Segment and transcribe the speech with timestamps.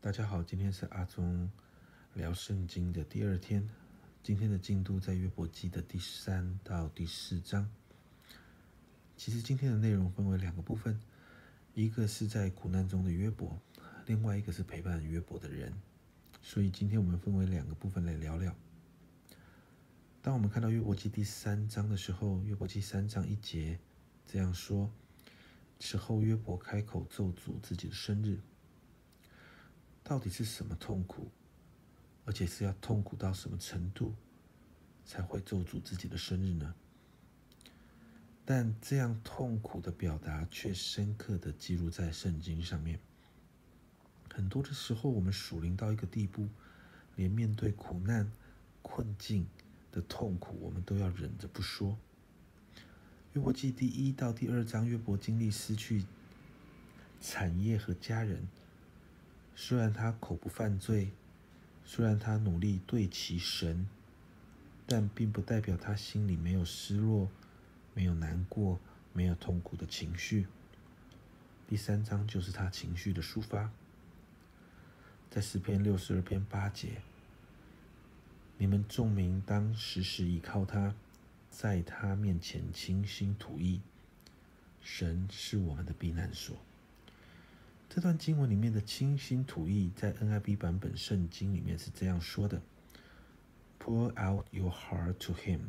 [0.00, 1.50] 大家好，今天是阿忠
[2.14, 3.68] 聊圣经的第二天。
[4.22, 7.68] 今天的进度在约伯记的第三到第四章。
[9.16, 11.00] 其实今天的内容分为两个部分，
[11.74, 13.60] 一个是在苦难中的约伯，
[14.06, 15.74] 另外一个是陪伴约伯的人。
[16.42, 18.54] 所以今天我们分为两个部分来聊聊。
[20.22, 23.76] 当我们看到约伯记第三章的时候，约伯记三章一节
[24.24, 24.88] 这样说：
[25.80, 28.38] 此后约伯开口咒诅自己的生日。
[30.08, 31.28] 到底是什么痛苦？
[32.24, 34.14] 而且是要痛苦到什么程度，
[35.04, 36.74] 才会咒诅自己的生日呢？
[38.46, 42.98] 但这样痛苦的表达却深刻的记录在圣经上面。
[44.32, 46.48] 很多的时候，我们属灵到一个地步，
[47.16, 48.32] 连面对苦难、
[48.80, 49.46] 困境
[49.92, 51.98] 的痛苦，我们都要忍着不说。
[53.34, 56.06] 约伯记第一到第二章，约伯经历失去
[57.20, 58.48] 产业和家人。
[59.60, 61.10] 虽然他口不犯罪，
[61.84, 63.88] 虽然他努力对齐神，
[64.86, 67.28] 但并不代表他心里没有失落、
[67.92, 68.78] 没有难过、
[69.12, 70.46] 没有痛苦的情绪。
[71.66, 73.68] 第三章就是他情绪的抒发，
[75.28, 77.02] 在诗篇六十二篇八节
[78.58, 80.94] ：“你们众民当时时倚靠他，
[81.50, 83.80] 在他面前倾心吐意。
[84.80, 86.56] 神是我们的避难所。”
[87.88, 92.60] 这段经文里面的清新吐意，在 NIV 版本圣经里面是这样说的
[93.80, 95.60] ：“Pour out your heart to Him。”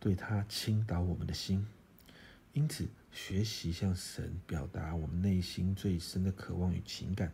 [0.00, 1.66] 对他倾倒我们的心。
[2.52, 7.32] 因此，学习向神表达我们内心最深的渴望与情感，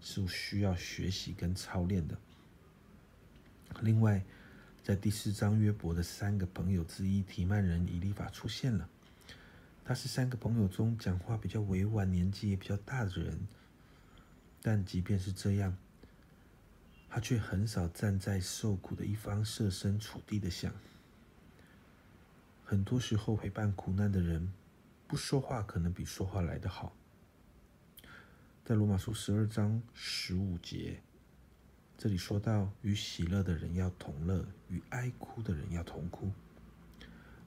[0.00, 2.18] 是需要学习跟操练的。
[3.80, 4.24] 另外，
[4.82, 8.88] 在第四章约伯的三个朋友之一提曼人以利法出现了。
[9.84, 13.46] 他是三个朋友中讲话比较委婉、年纪也比较大的人，
[14.62, 15.76] 但即便是这样，
[17.10, 20.72] 他却很少站在受苦的一方设身处地的想。
[22.64, 24.50] 很多时候陪伴苦难的人，
[25.06, 26.94] 不说话可能比说话来得好。
[28.64, 31.02] 在罗马书十二章十五节，
[31.98, 36.32] 这里说到：与喜乐的人要同乐，与哀哭的人要同哭。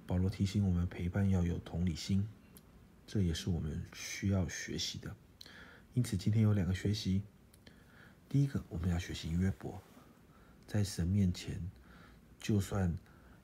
[0.07, 2.25] 保罗提醒我们，陪伴要有同理心，
[3.05, 5.13] 这也是我们需要学习的。
[5.93, 7.21] 因此，今天有两个学习。
[8.29, 9.81] 第一个，我们要学习约伯，
[10.65, 11.59] 在神面前，
[12.39, 12.97] 就算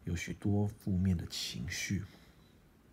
[0.05, 2.01] 有许多负面的情绪，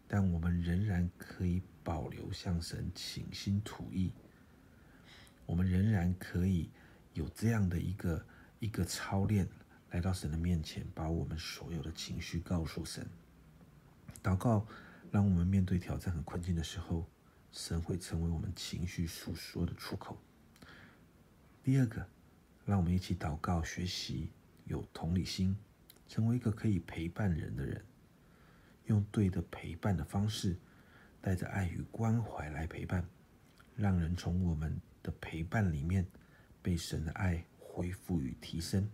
[0.08, 4.12] 但我们仍然可以保留向神倾心吐意。
[5.46, 6.68] 我们仍然可以
[7.14, 8.26] 有这样的一个
[8.58, 9.48] 一个操练，
[9.92, 13.06] 来到神的面前，把我们所有的情绪告诉神。
[14.22, 14.66] 祷告，
[15.10, 17.08] 让我们面对挑战和困境的时候，
[17.50, 20.18] 神会成为我们情绪诉说的出口。
[21.62, 22.06] 第二个，
[22.64, 24.30] 让我们一起祷告，学习
[24.64, 25.56] 有同理心，
[26.06, 27.82] 成为一个可以陪伴人的人，
[28.86, 30.56] 用对的陪伴的方式，
[31.20, 33.04] 带着爱与关怀来陪伴，
[33.74, 36.06] 让人从我们的陪伴里面
[36.60, 38.86] 被神的爱恢复与提升。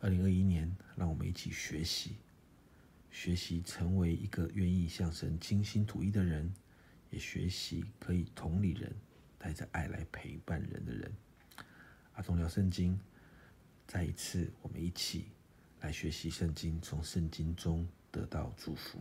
[0.00, 2.18] 二零二一年，让我们一起学习。
[3.10, 6.52] 学习成为一个愿意向神倾心吐意的人，
[7.10, 8.94] 也学习可以同理人，
[9.38, 11.12] 带着爱来陪伴人的人。
[12.14, 12.98] 阿童聊圣经，
[13.86, 15.26] 再一次，我们一起
[15.80, 19.00] 来学习圣经，从圣经中得到祝福。